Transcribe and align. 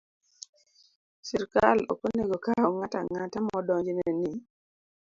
Sirkal 1.27 1.77
ok 1.91 1.99
onego 2.07 2.33
okaw 2.39 2.71
ng'ato 2.77 2.97
ang'ata 2.99 3.37
ma 3.45 3.51
odonjne 3.59 4.09
ni 4.21 4.31